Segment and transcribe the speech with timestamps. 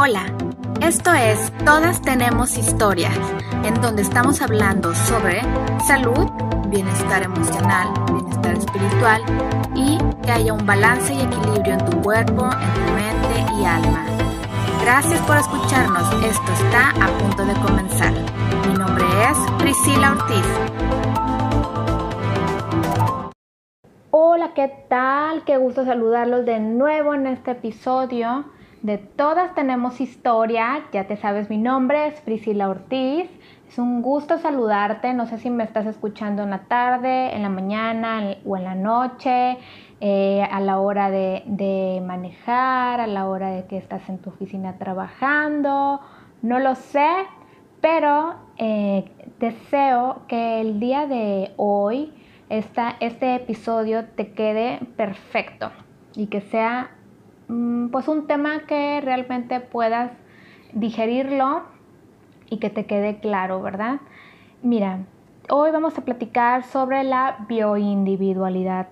[0.00, 0.26] Hola,
[0.80, 3.18] esto es Todas tenemos historias,
[3.64, 5.42] en donde estamos hablando sobre
[5.88, 6.30] salud,
[6.68, 9.22] bienestar emocional, bienestar espiritual
[9.74, 14.06] y que haya un balance y equilibrio en tu cuerpo, en tu mente y alma.
[14.82, 18.12] Gracias por escucharnos, esto está a punto de comenzar.
[18.68, 20.46] Mi nombre es Priscila Ortiz.
[24.12, 25.42] Hola, ¿qué tal?
[25.42, 28.44] Qué gusto saludarlos de nuevo en este episodio
[28.82, 30.84] de Todas tenemos historia.
[30.92, 33.28] Ya te sabes mi nombre, es Priscila Ortiz.
[33.68, 35.12] Es un gusto saludarte.
[35.14, 38.74] No sé si me estás escuchando en la tarde, en la mañana o en la
[38.74, 39.58] noche,
[40.00, 44.78] eh, a la hora de, manejar, a la hora de que estás en tu oficina
[44.78, 46.00] trabajando.
[46.42, 47.10] No lo sé,
[47.80, 52.14] pero eh, deseo que el día de hoy
[52.48, 55.70] este episodio te quede perfecto
[56.14, 56.90] y que sea
[57.90, 60.12] pues un tema que realmente puedas
[60.72, 61.62] digerirlo
[62.50, 64.00] y que te quede claro, ¿verdad?
[64.62, 65.00] Mira,
[65.48, 68.88] hoy vamos a platicar sobre la bioindividualidad.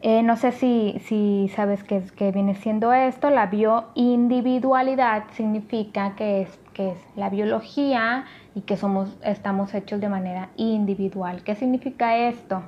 [0.00, 3.30] Eh, no sé si, si sabes qué, qué, viene siendo esto.
[3.30, 10.08] La bioindividualidad significa que es, que es la biología y que somos, estamos hechos de
[10.08, 11.42] manera individual.
[11.42, 12.62] ¿Qué significa esto?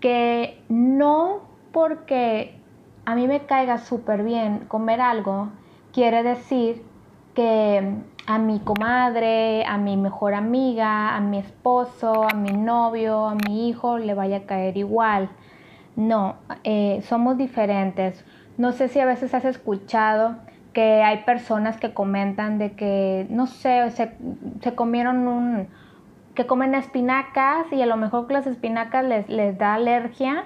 [0.00, 2.58] Que no porque
[3.06, 5.48] a mí me caiga súper bien comer algo,
[5.92, 6.82] quiere decir
[7.34, 7.94] que
[8.26, 13.68] a mi comadre, a mi mejor amiga, a mi esposo, a mi novio, a mi
[13.68, 15.30] hijo le vaya a caer igual.
[15.94, 16.34] No,
[16.64, 18.24] eh, somos diferentes.
[18.58, 20.36] No sé si a veces has escuchado
[20.72, 24.16] que hay personas que comentan de que, no sé, se,
[24.60, 25.68] se comieron un,
[26.34, 30.44] que comen espinacas y a lo mejor que las espinacas les, les da alergia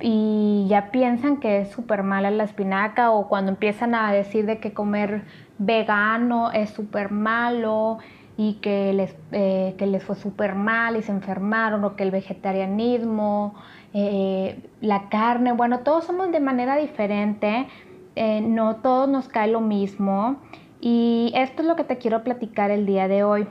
[0.00, 4.58] y ya piensan que es súper mala la espinaca o cuando empiezan a decir de
[4.58, 5.24] que comer
[5.58, 7.98] vegano es súper malo
[8.36, 12.10] y que les, eh, que les fue súper mal y se enfermaron o que el
[12.10, 13.54] vegetarianismo,
[13.92, 17.68] eh, la carne, bueno, todos somos de manera diferente,
[18.16, 20.36] eh, no todos nos cae lo mismo
[20.80, 23.46] y esto es lo que te quiero platicar el día de hoy.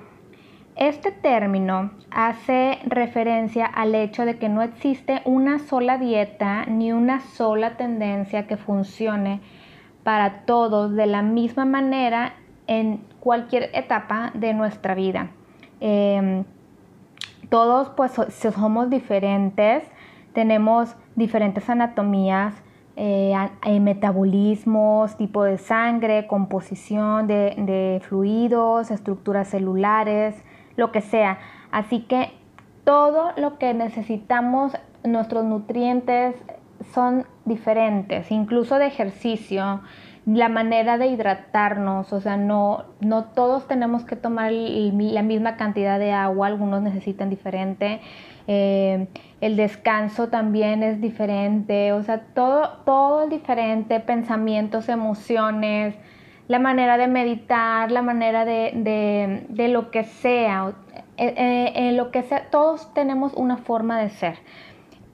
[0.76, 7.20] Este término hace referencia al hecho de que no existe una sola dieta ni una
[7.20, 9.42] sola tendencia que funcione
[10.04, 12.36] para todos de la misma manera
[12.68, 15.32] en cualquier etapa de nuestra vida.
[15.82, 16.46] Em,
[17.50, 18.14] todos pues
[18.56, 19.84] somos diferentes,
[20.34, 22.54] tenemos diferentes anatomías,
[22.96, 23.36] eh,
[23.82, 30.44] metabolismos, tipo de sangre, composición de fluidos, estructuras celulares,
[30.80, 31.38] lo que sea.
[31.72, 32.32] Así que
[32.84, 34.74] todo lo que necesitamos,
[35.04, 36.36] nuestros nutrientes
[36.94, 39.82] son diferentes, incluso de ejercicio,
[40.26, 46.00] la manera de hidratarnos, o sea, no, no todos tenemos que tomar la misma cantidad
[46.00, 48.00] de agua, algunos necesitan diferente,
[48.48, 49.08] eh,
[49.42, 55.96] el descanso también es diferente, o sea, todo, todo es diferente, pensamientos, emociones,
[56.50, 60.74] la manera de meditar, la manera de, de, lo que sea,
[61.18, 64.40] eh, eh, lo que sea, todos tenemos una forma de ser.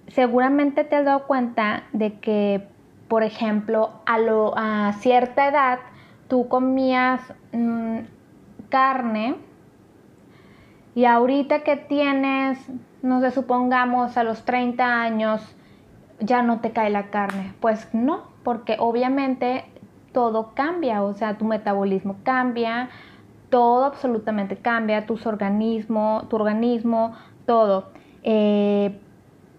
[0.07, 2.65] Seguramente te has dado cuenta de que,
[3.09, 5.79] por ejemplo, a, lo, a cierta edad
[6.29, 7.19] tú comías
[7.51, 7.97] mm,
[8.69, 9.35] carne
[10.95, 12.65] y ahorita que tienes,
[13.01, 15.53] no sé, supongamos a los 30 años,
[16.21, 17.51] ya no te cae la carne.
[17.59, 19.65] Pues no, porque obviamente
[20.15, 22.87] todo cambia, o sea, tu metabolismo cambia,
[23.49, 27.13] todo absolutamente cambia, tus organismos, tu organismo,
[27.45, 27.89] todo.
[28.23, 28.97] Eh,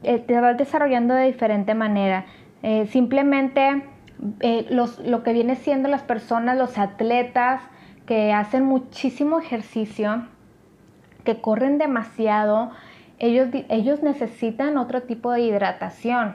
[0.03, 2.25] eh, te vas desarrollando de diferente manera.
[2.63, 3.85] Eh, simplemente
[4.71, 7.61] lo que viene siendo las personas, los atletas
[8.07, 10.27] que hacen muchísimo ejercicio,
[11.25, 12.71] que corren demasiado,
[13.19, 16.35] ellos, ellos necesitan otro tipo de hidratación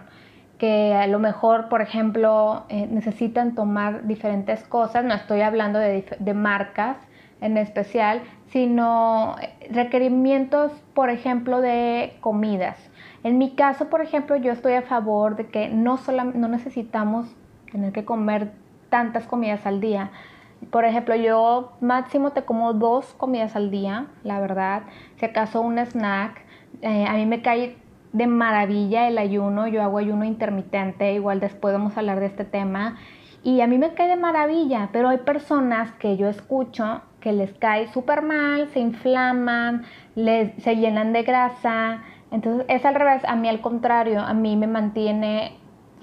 [0.62, 6.34] que a lo mejor, por ejemplo, eh, necesitan tomar diferentes cosas, no estoy hablando de,
[6.36, 6.98] marcas
[7.42, 8.22] en especial,
[8.52, 12.78] sino eh, requerimientos, por ejemplo, de comidas.
[13.24, 16.00] En mi caso, por ejemplo, yo estoy a favor de que no,
[16.36, 17.36] no necesitamos
[17.72, 18.52] tener que comer
[18.90, 20.12] tantas comidas al día.
[20.70, 24.84] Por ejemplo, yo máximo te como dos comidas al día, la verdad.
[25.16, 26.40] Si acaso un snack,
[26.84, 27.78] eh, a mí me cae
[28.14, 32.46] de maravilla el ayuno, yo hago ayuno intermitente, igual después vamos a hablar de este
[32.46, 32.98] tema,
[33.44, 37.54] y a mí me cae de maravilla, pero hay personas que yo escucho que les
[37.54, 39.84] cae súper mal, se inflaman,
[40.16, 44.56] les, se llenan de grasa, entonces es al revés, a mí al contrario, a mí
[44.56, 45.58] me mantiene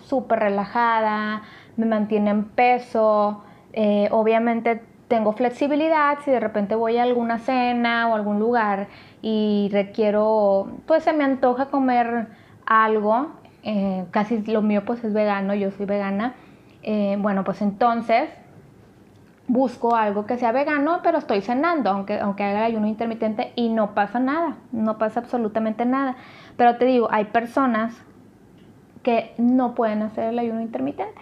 [0.04, 1.42] súper relajada,
[1.76, 8.08] me mantiene en peso, eh, obviamente tengo flexibilidad, si de repente voy a alguna cena
[8.08, 8.88] o algún lugar
[9.22, 12.28] y requiero, pues se me antoja comer
[12.66, 13.32] algo,
[13.62, 16.34] eh, casi lo mío pues es vegano, yo soy vegana,
[16.82, 18.28] eh, bueno pues entonces
[19.48, 23.94] busco algo que sea vegano, pero estoy cenando, aunque, aunque haga ayuno intermitente y no
[23.94, 26.16] pasa nada, no pasa absolutamente nada.
[26.58, 27.96] Pero te digo, hay personas
[29.02, 31.20] que no pueden hacer el ayuno intermitente.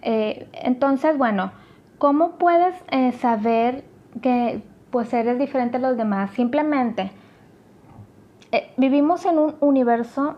[0.00, 1.52] Eh, entonces, bueno,
[1.98, 3.84] ¿cómo puedes eh, saber
[4.22, 6.30] que pues eres diferente a los demás?
[6.30, 7.10] Simplemente
[8.52, 10.36] eh, vivimos en un universo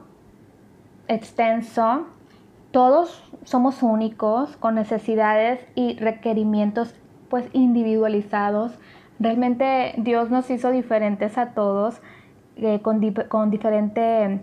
[1.07, 2.07] extenso,
[2.73, 6.95] todos somos únicos, con necesidades y requerimientos
[7.29, 8.73] pues individualizados.
[9.19, 12.01] Realmente Dios nos hizo diferentes a todos,
[12.57, 13.01] eh, con,
[13.51, 14.41] diferente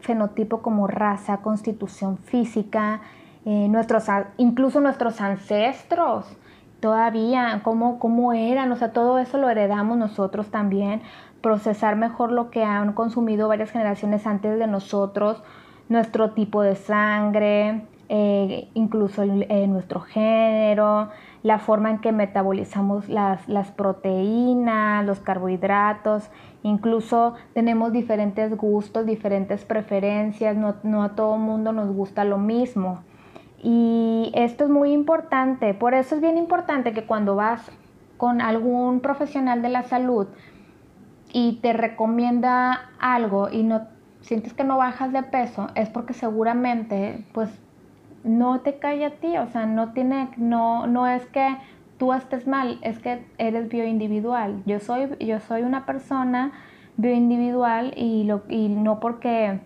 [0.00, 3.02] fenotipo como raza, constitución física,
[3.44, 4.04] eh, nuestros,
[4.36, 6.26] incluso nuestros ancestros
[6.80, 11.02] todavía, cómo, cómo eran, o sea, todo eso lo heredamos nosotros también,
[11.40, 15.42] procesar mejor lo que han consumido varias generaciones antes de nosotros,
[15.88, 21.08] nuestro tipo de sangre, eh, incluso nuestro género,
[21.42, 26.30] la forma en que metabolizamos las, proteínas, los carbohidratos,
[26.62, 33.00] incluso tenemos diferentes gustos, diferentes preferencias, no, a todo mundo nos gusta lo mismo.
[33.62, 37.70] Y esto es muy importante, por eso es bien importante que cuando vas
[38.16, 40.26] con algún profesional de la salud
[41.32, 43.82] y te recomienda algo y no
[44.20, 47.50] sientes que no bajas de peso, es porque seguramente pues
[48.24, 51.56] no te cae a ti, o sea, no tiene, no, no es que
[51.98, 54.62] tú estés mal, es que eres bioindividual.
[54.66, 56.52] Yo soy, yo soy una persona
[56.96, 59.60] bioindividual y, lo, y no porque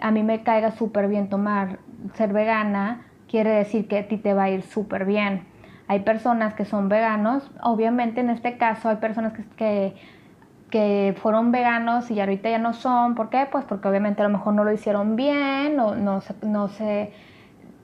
[0.00, 1.78] a mí me caiga súper bien tomar,
[2.14, 5.44] ser vegana, quiere decir que a ti te va a ir súper bien.
[5.86, 9.94] Hay personas que son veganos, obviamente en este caso hay personas que,
[10.70, 13.14] que, fueron veganos y ahorita ya no son.
[13.14, 13.46] ¿Por qué?
[13.50, 17.12] Pues porque obviamente a lo mejor no lo hicieron bien, no, no, no se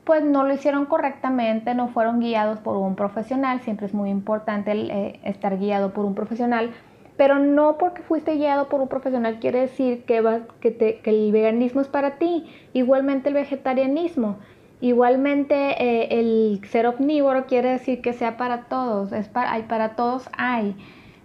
[0.04, 4.70] pues no lo hicieron correctamente, no fueron guiados por un profesional, siempre es muy importante
[4.72, 6.70] eh, estar guiado por un profesional,
[7.16, 11.88] pero no porque fuiste guiado por un profesional quiere decir que, que, el veganismo es
[11.88, 12.44] para ti,
[12.74, 14.36] igualmente el vegetarianismo,
[14.84, 19.96] igualmente eh, el ser omnívoro quiere decir que sea para todos, es para, hay, para
[19.96, 20.76] todos hay.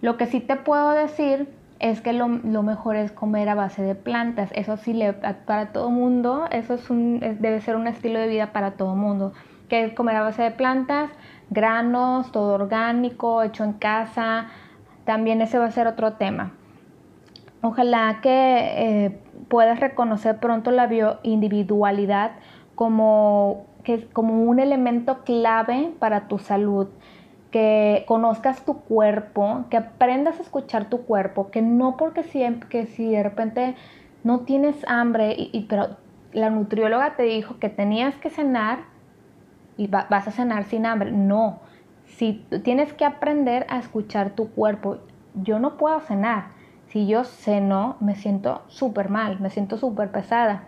[0.02, 3.96] Lo que sí te puedo decir es que lo, mejor es comer a base de
[3.96, 4.50] plantas.
[4.54, 8.54] Eso sí, le, para todo mundo, eso es un, debe ser un estilo de vida
[8.54, 9.34] para todo mundo.
[9.68, 11.12] Que es comer a base de plantas,
[11.50, 14.48] granos, todo orgánico, hecho en casa.
[15.04, 16.54] También ese va a ser otro tema.
[17.62, 19.20] Ojalá que eh,
[19.50, 22.32] puedas reconocer pronto la bioindividualidad
[22.80, 26.88] como, que, como un elemento clave para tu salud
[27.52, 32.86] que conozcas tu cuerpo, que aprendas a escuchar tu cuerpo, que no porque siempre, que
[32.86, 33.76] si de repente
[34.24, 35.98] no tienes hambre, y, pero
[36.31, 38.86] la nutrióloga te dijo que tenías que cenar
[39.75, 41.12] y vas a cenar sin hambre.
[41.12, 41.60] No,
[42.06, 45.00] si tienes que aprender a escuchar tu cuerpo,
[45.34, 46.52] yo no puedo cenar.
[46.88, 50.64] Si yo ceno, me siento súper mal, me siento súper pesada.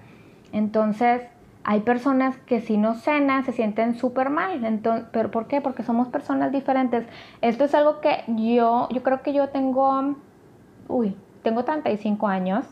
[0.51, 1.21] Entonces,
[1.63, 4.65] hay personas que si no cenan se sienten súper mal.
[4.65, 5.61] Entonces, ¿Pero por qué?
[5.61, 7.05] Porque somos personas diferentes.
[7.41, 10.15] Esto es algo que yo, yo creo que yo tengo,
[10.87, 12.65] uy, tengo 35 años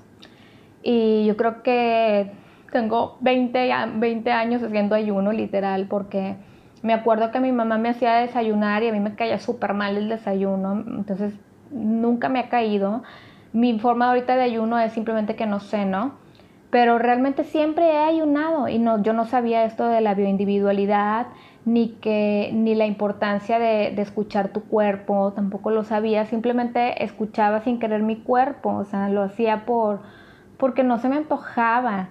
[0.82, 2.32] y yo creo que
[2.72, 6.36] tengo 20, 20 años haciendo ayuno literal porque
[6.82, 9.98] me acuerdo que mi mamá me hacía desayunar y a mí me caía súper mal
[9.98, 10.84] el desayuno.
[10.88, 11.34] Entonces
[11.72, 13.04] nunca me ha caído.
[13.54, 16.13] Mi forma ahorita de ayuno es simplemente que no ceno
[16.70, 21.28] pero realmente siempre he ayunado y no, yo no sabía esto de la bioindividualidad
[21.66, 27.80] ni que ni la importancia de, escuchar tu cuerpo, tampoco lo sabía, simplemente escuchaba sin
[27.80, 30.02] querer mi cuerpo, o sea, lo hacía por
[30.58, 32.10] porque no se me antojaba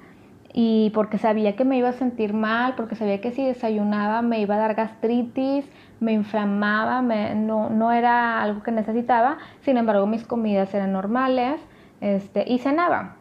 [0.55, 4.41] y porque sabía que me iba a sentir mal, porque sabía que si desayunaba me
[4.41, 5.69] iba a dar gastritis,
[6.01, 11.61] me inflamaba, me, no, no era algo que necesitaba, sin embargo mis comidas eran normales
[12.01, 13.18] este, y cenaba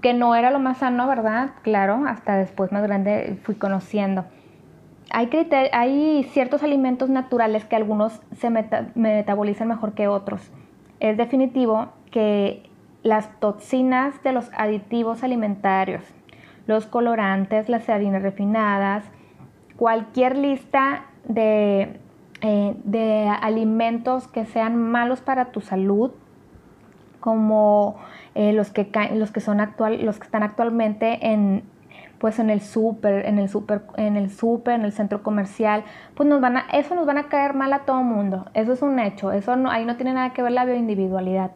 [0.00, 1.50] que no era lo más sano, ¿verdad?
[1.62, 4.24] Claro, hasta después más grande fui conociendo.
[5.10, 5.30] Hay,
[5.72, 10.50] hay ciertos alimentos naturales que algunos se metabolizan mejor que otros.
[10.98, 12.68] Es definitivo que
[13.02, 16.02] las toxinas de los aditivos alimentarios,
[16.66, 19.04] los colorantes, las harinas refinadas,
[19.76, 22.00] cualquier lista de,
[22.40, 26.10] eh, de alimentos que sean malos para tu salud,
[27.26, 27.96] como
[28.36, 31.64] eh, los, que los, que son actual, los que están actualmente en,
[32.20, 35.82] pues en el súper, en el súper, en el súper, en el centro comercial,
[36.14, 38.46] pues nos van a, eso nos van a caer mal a todo mundo.
[38.54, 39.32] Eso es un hecho.
[39.32, 41.50] Eso no, ahí no tiene nada que ver la bioindividualidad.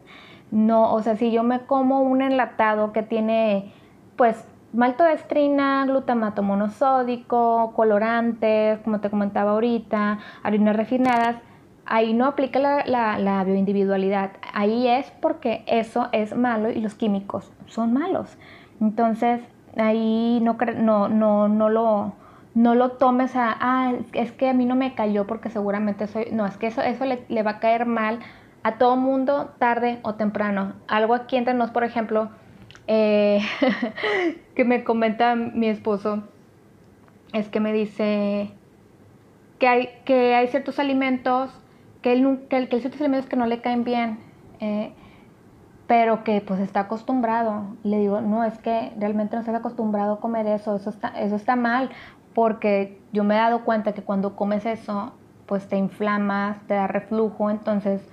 [0.51, 3.71] No, o sea, si yo me como un enlatado que tiene,
[4.17, 11.37] pues, maltodextrina, glutamato monosódico, colorantes, como te comentaba ahorita, harinas refinadas,
[11.85, 14.31] ahí no aplica la, la, bioindividualidad.
[14.53, 18.37] Ahí es porque eso es malo y los químicos son malos.
[18.79, 19.41] Entonces,
[19.77, 22.13] ahí no, no, no, no, lo,
[22.55, 26.27] no lo tomes a, ah, es que a mí no me cayó porque seguramente soy,
[26.31, 28.19] no, es que eso, eso le, le va a caer mal
[28.63, 30.73] a todo mundo tarde o temprano.
[30.87, 32.29] Algo aquí entre nos, por ejemplo,
[32.87, 33.41] eh,
[34.55, 36.23] que me comenta mi esposo,
[37.33, 38.51] es que me dice
[39.59, 41.60] que hay, que hay ciertos alimentos
[42.01, 44.19] que, él, que, que hay ciertos alimentos que no le caen bien.
[44.59, 44.93] Eh,
[45.91, 47.65] pero que pues está acostumbrado.
[47.83, 51.35] Le digo, no, es que realmente no estás acostumbrado a comer eso, eso está, eso
[51.35, 51.89] está mal,
[52.33, 55.11] porque yo me he dado cuenta que cuando comes eso,
[55.47, 58.07] pues te inflamas, te da reflujo, entonces,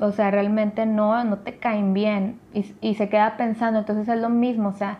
[0.00, 4.28] o sea, realmente no, no te caen bien y se queda pensando, entonces es lo
[4.28, 4.98] mismo, o sea,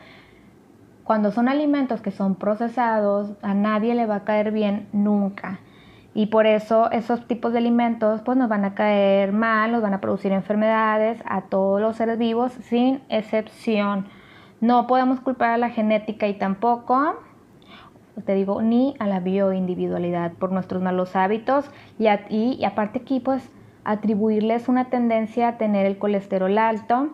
[1.02, 5.58] cuando son alimentos que son procesados, a nadie le va a caer bien nunca.
[6.14, 9.94] Y por eso esos tipos de alimentos pues nos van a caer mal, nos van
[9.94, 14.06] a producir enfermedades a todos los seres vivos sin excepción.
[14.60, 17.16] No podemos culpar a la genética y tampoco,
[18.24, 21.68] te digo, ni a la bioindividualidad por nuestros malos hábitos
[21.98, 23.50] y, y, aparte aquí pues
[23.84, 27.10] atribuirles una tendencia a tener el colesterol alto,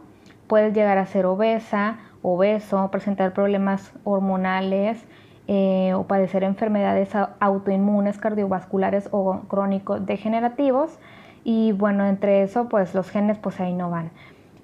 [0.46, 5.04] puedes llegar a ser obesa, obeso, presentar problemas hormonales,
[5.52, 11.00] eh, o padecer enfermedades autoinmunes, cardiovasculares o crónicos degenerativos.
[11.42, 14.12] Y bueno, entre eso, pues los genes pues ahí no van.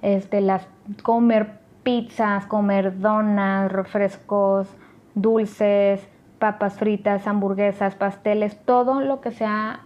[0.00, 0.69] Este, las,
[1.02, 4.69] comer pizzas, comer donas, refrescos,
[5.16, 6.07] dulces,
[6.38, 9.81] papas fritas, hamburguesas, pasteles, todo lo que sea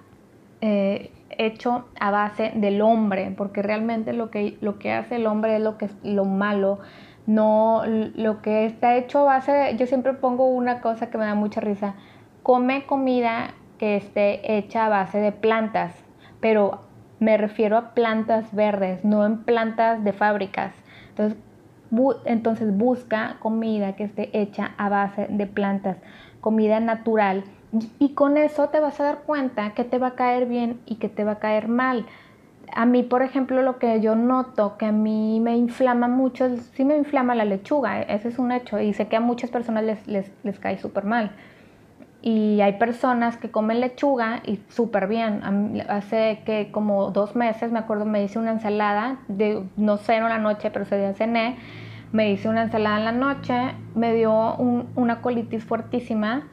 [0.61, 5.57] eh, hecho a base del hombre, porque realmente lo que, lo que hace el hombre
[5.57, 6.81] es lo, que, lo malo,
[7.31, 11.37] no, lo que está hecho a base, yo siempre pongo una cosa que me da
[11.37, 11.95] mucha risa,
[12.43, 15.95] come comida que esté hecha a base de plantas,
[16.41, 16.81] pero
[17.21, 20.75] me refiero a plantas verdes, no en plantas de fábricas.
[21.11, 21.39] Entonces,
[22.25, 25.99] entonces busca comida que esté hecha a base de plantas,
[26.41, 27.45] comida natural.
[28.01, 30.97] Y con eso te vas a dar cuenta que te va a caer bien y
[30.97, 32.07] que te va a caer mal
[32.75, 36.85] a mí, por ejemplo, lo que yo noto que a mí me inflama mucho, sí
[36.85, 40.07] me inflama la lechuga, ese es un hecho, y sé que a muchas personas les,
[40.07, 41.33] les, les cae súper mal.
[42.23, 45.41] Y hay personas que comen lechuga y súper bien.
[45.89, 50.39] Hace que como dos meses, me acuerdo, me hice una ensalada, de, no ceno la
[50.39, 51.57] noche, pero ese día cené,
[52.13, 56.49] me hice una ensalada en la noche, me dio una colitis fuertísima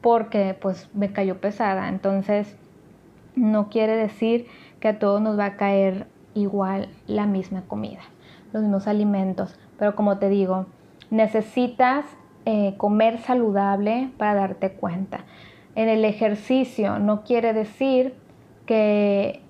[0.00, 1.88] porque pues me cayó pesada.
[1.88, 2.56] Entonces,
[3.34, 4.46] no quiere decir
[4.84, 8.00] que a todos nos va a caer igual la misma comida,
[8.52, 9.58] los mismos alimentos.
[9.78, 10.66] Pero como te digo,
[11.08, 12.04] necesitas
[12.44, 15.20] eh, comer saludable para darte cuenta.
[15.74, 18.14] En el ejercicio no quiere decir
[18.66, 19.40] que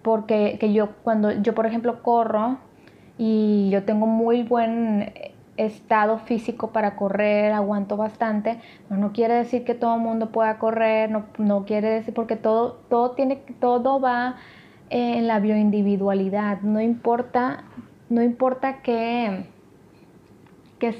[0.00, 2.56] porque que yo cuando yo por ejemplo corro
[3.18, 5.12] y yo tengo muy buen
[5.58, 8.58] estado físico para correr, aguanto bastante,
[8.88, 12.36] no, no quiere decir que todo el mundo pueda correr, no, no quiere decir porque
[12.36, 14.36] todo, todo tiene, todo va
[14.90, 17.62] en la bioindividualidad, no importa,
[18.08, 19.46] no importa que,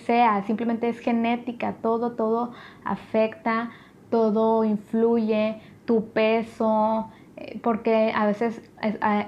[0.06, 2.52] sea, simplemente es genética, todo, todo
[2.84, 3.70] afecta,
[4.08, 8.70] todo influye, tu peso, eh, porque a veces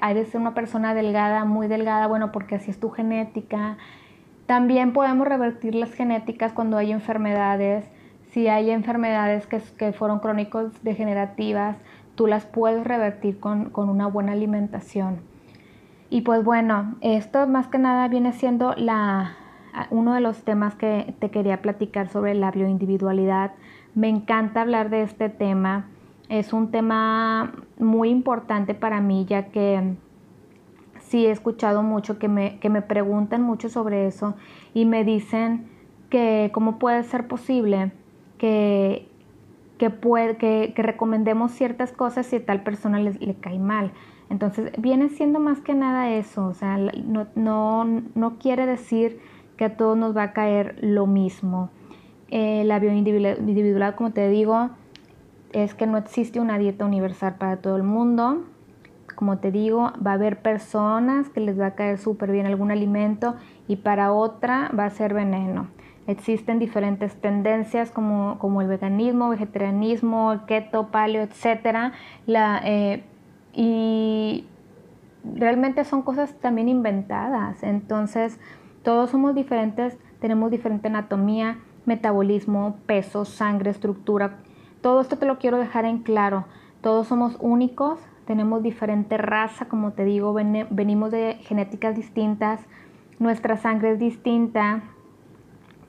[0.02, 3.78] eres una persona delgada, muy delgada, bueno, porque así es tu genética.
[4.47, 7.85] También podemos revertir las genéticas cuando hay enfermedades,
[8.31, 11.76] si hay enfermedades que, que fueron crónicos degenerativas,
[12.14, 15.21] tú las puedes revertir con, una buena alimentación.
[16.11, 19.37] Y pues bueno, esto más que nada viene siendo la,
[19.90, 23.52] uno de los temas que te quería platicar sobre la bioindividualidad.
[23.95, 25.87] Me encanta hablar de este tema.
[26.28, 29.97] Es un tema muy importante para mí ya que
[31.00, 34.35] sí he escuchado mucho que me, que me preguntan mucho sobre eso
[34.73, 35.66] y me dicen
[36.09, 37.92] que cómo puede ser posible
[38.38, 39.09] que
[39.82, 43.90] que, puede, recomendemos ciertas cosas si a tal persona le, le, cae mal.
[44.30, 47.84] Entonces, viene siendo más que nada eso, o sea, no, no,
[48.14, 49.18] no quiere decir
[49.56, 51.70] que a todos nos va a caer lo mismo.
[52.28, 54.70] Eh, la bioindividualidad, como te digo,
[55.52, 58.44] es que no existe una dieta universal para todo el mundo.
[59.16, 62.70] Como te digo, va a haber personas que les va a caer súper bien algún
[62.70, 63.34] alimento
[63.66, 65.66] y para otra va a ser veneno.
[66.06, 71.92] Existen diferentes tendencias como, como el veganismo, vegetarianismo, el keto, paleo, etc.
[72.26, 73.04] La, eh,
[73.54, 74.47] y
[75.25, 77.62] realmente son cosas también inventadas.
[77.62, 78.38] Entonces,
[78.82, 84.38] todos somos diferentes, tenemos diferente anatomía, metabolismo, peso, sangre, estructura.
[84.80, 86.47] Todo esto te lo quiero dejar en claro.
[86.80, 92.61] Todos somos únicos, tenemos diferente raza, como te digo, venimos de genéticas distintas,
[93.18, 94.82] nuestra sangre es distinta.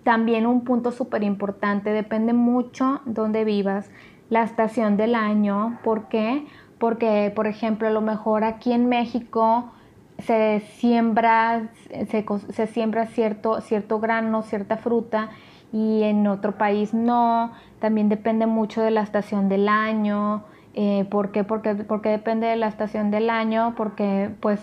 [0.04, 3.90] También un punto súper importante, depende mucho dónde vivas,
[4.30, 5.80] la estación del año.
[5.84, 6.46] ¿Por qué?
[6.78, 9.72] Porque, por ejemplo, a lo mejor aquí en México
[10.20, 11.70] se siembra,
[12.10, 15.30] se, siembra cierto, cierto grano, cierta fruta
[15.72, 17.54] y en otro país no.
[17.80, 20.44] También depende mucho de la estación del año.
[20.74, 21.44] Eh, ¿Por qué?
[21.44, 24.60] Porque, porque depende de la estación del año, porque pues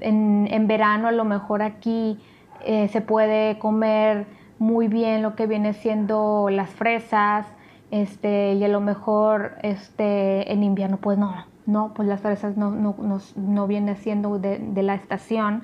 [0.00, 2.18] en, en verano a lo mejor aquí
[2.64, 4.26] eh, se puede comer
[4.58, 7.46] muy bien lo que viene siendo las fresas,
[7.90, 12.70] este, y a lo mejor este, en invierno pues no, no, pues las fresas no,
[12.70, 15.62] no, no, no viene siendo de, de la estación.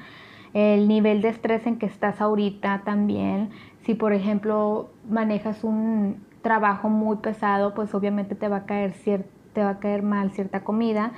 [0.53, 3.51] El nivel de estrés en que estás ahorita también,
[3.83, 8.95] si por ejemplo manejas un trabajo muy pesado, pues obviamente te va a caer,
[9.53, 11.13] te va a caer mal cierta comida.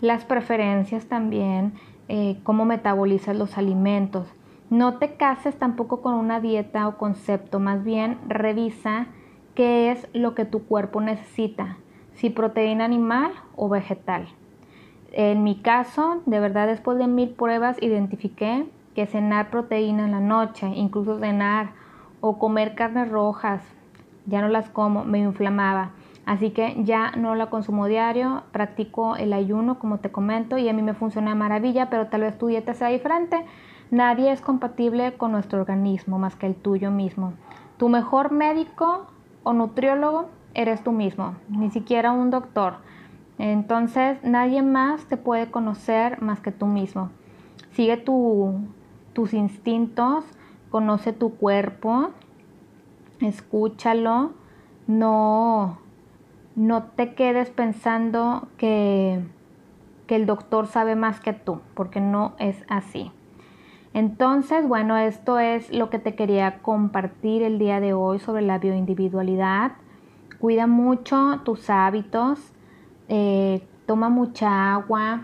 [0.00, 1.74] Las preferencias también,
[2.08, 4.26] eh, cómo metabolizas los alimentos.
[4.70, 9.06] No te cases tampoco con una dieta o concepto, más bien revisa
[9.54, 11.78] qué es lo que tu cuerpo necesita,
[12.14, 14.28] si proteína animal o vegetal.
[15.12, 20.20] En mi caso, de verdad después de mil pruebas identifiqué que cenar proteína en la
[20.20, 21.70] noche, incluso cenar
[22.20, 23.62] o comer carnes rojas,
[24.26, 25.92] ya no las como, me inflamaba.
[26.26, 30.74] Así que ya no la consumo diario, practico el ayuno como te comento y a
[30.74, 33.46] mí me funciona maravilla, pero tal vez tu dieta sea diferente.
[33.90, 37.32] Nadie es compatible con nuestro organismo más que el tuyo mismo.
[37.78, 39.06] Tu mejor médico
[39.44, 42.76] o nutriólogo eres tú mismo, ni siquiera un doctor.
[43.38, 47.10] Entonces nadie más te puede conocer más que tú mismo.
[47.72, 50.24] Sigue tus instintos,
[50.70, 52.10] conoce tu cuerpo,
[53.20, 54.32] escúchalo,
[54.86, 55.78] no
[56.58, 59.24] no te quedes pensando que,
[60.08, 63.12] que el doctor sabe más que tú, porque no es así.
[63.98, 68.58] Entonces, bueno, esto es lo que te quería compartir el día de hoy sobre la
[68.60, 69.72] bioindividualidad.
[70.38, 72.38] Cuida mucho tus hábitos,
[73.08, 75.22] eh, toma mucha agua,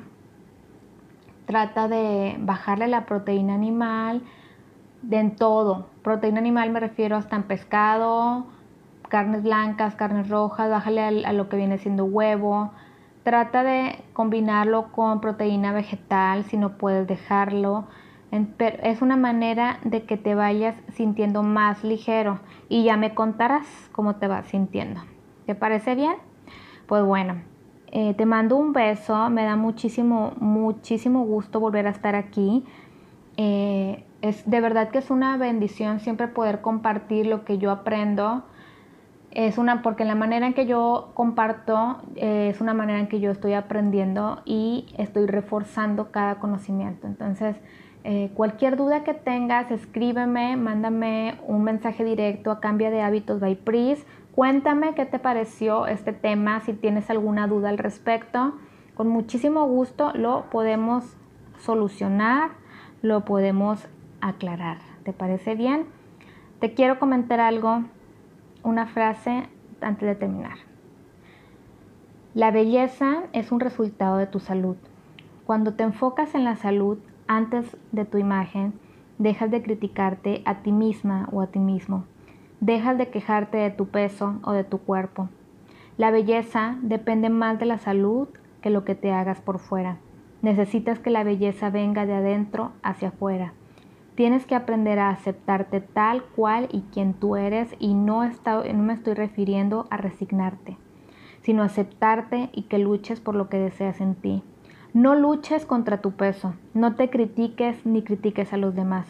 [1.46, 4.22] trata de bajarle la proteína animal,
[5.02, 5.86] de en todo.
[6.02, 8.44] Proteína animal me refiero hasta en pescado,
[9.08, 12.72] carnes blancas, carnes rojas, bájale a, lo que viene siendo huevo.
[13.22, 17.86] Trata de combinarlo con proteína vegetal si no puedes dejarlo.
[18.58, 24.16] Es una manera de que te vayas sintiendo más ligero y ya me contarás cómo
[24.16, 25.00] te vas sintiendo.
[25.46, 26.14] ¿Te parece bien?
[26.86, 27.42] Pues bueno,
[27.92, 32.64] eh, te mando un beso, me da muchísimo, muchísimo gusto volver a estar aquí.
[33.36, 38.44] Eh, es de verdad que es una bendición siempre poder compartir lo que yo aprendo
[39.34, 43.20] es una, porque la manera en que yo comparto eh, es una manera en que
[43.20, 47.06] yo estoy aprendiendo y estoy reforzando cada conocimiento.
[47.08, 47.56] Entonces,
[48.06, 53.54] eh, cualquier duda que tengas, escríbeme, mándame un mensaje directo a Cambia de Hábitos by
[53.54, 54.04] Pris.
[54.34, 58.56] Cuéntame qué te pareció este tema, si tienes alguna duda al respecto.
[58.94, 61.16] Con muchísimo gusto lo podemos
[61.60, 62.50] solucionar,
[63.00, 63.88] lo podemos
[64.20, 64.78] aclarar.
[65.04, 65.86] ¿Te parece bien?
[66.60, 67.84] Te quiero comentar algo
[68.62, 69.48] una frase
[69.80, 70.58] antes de terminar.
[72.34, 74.76] La belleza es un resultado de tu salud.
[75.46, 78.74] Cuando te enfocas en la salud antes de tu imagen,
[79.18, 82.04] dejas de criticarte a ti misma o a ti mismo.
[82.60, 85.28] Dejas de quejarte de tu peso o de tu cuerpo.
[85.96, 88.28] La belleza depende más de la salud
[88.62, 89.98] que lo que te hagas por fuera.
[90.42, 93.52] Necesitas que la belleza venga de adentro hacia afuera.
[94.14, 98.92] Tienes que aprender a aceptarte tal cual y quien tú eres y no, no me
[98.92, 100.76] estoy refiriendo a resignarte,
[101.42, 104.42] sino aceptarte y que luches por lo que deseas en ti.
[104.94, 109.06] No luches contra tu peso, no te critiques ni critiques a los demás,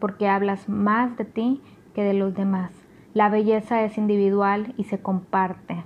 [0.00, 1.60] porque hablas más de ti
[1.94, 2.72] que de los demás.
[3.14, 5.84] La belleza es individual y se comparte.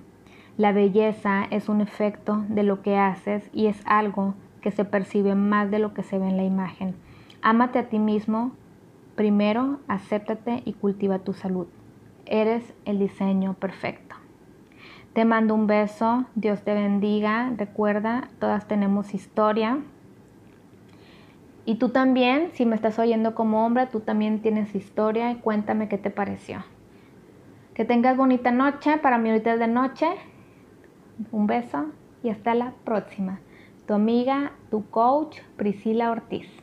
[0.57, 5.35] La belleza es un efecto de lo que haces y es algo que se percibe
[5.35, 6.95] más de lo que se ve en la imagen.
[7.43, 8.53] Ámate a ti mismo
[9.21, 11.67] Primero, acéptate y cultiva tu salud.
[12.25, 14.17] Eres el diseño perfecto.
[15.13, 17.53] Te mando un beso, Dios te bendiga.
[17.57, 19.81] Recuerda, todas tenemos historia.
[21.65, 25.89] Y tú también, si me estás oyendo como hombre, tú también tienes historia y cuéntame
[25.89, 26.65] qué te pareció.
[27.75, 28.99] Que tengas bonita noche.
[28.99, 30.07] Para mí ahorita es de noche.
[31.33, 31.87] Un beso
[32.23, 33.41] y hasta la próxima.
[33.87, 36.60] Tu amiga, tu coach, Priscila Ortiz.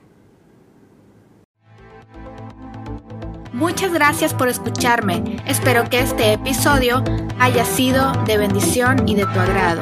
[3.58, 5.42] Muchas gracias por escucharme.
[5.48, 7.04] Espero que este episodio
[7.40, 9.82] haya sido de bendición y de tu agrado.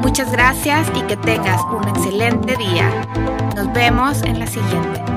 [0.00, 2.90] Muchas gracias y que tengas un excelente día.
[3.54, 5.15] Nos vemos en la siguiente.